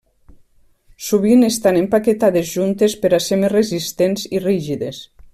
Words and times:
Sovint 1.07 1.47
estan 1.49 1.77
empaquetades 1.81 2.49
juntes 2.53 2.95
per 3.03 3.11
a 3.17 3.23
ser 3.27 3.37
més 3.43 3.53
resistents 3.57 4.25
i 4.39 4.45
rígides. 4.47 5.03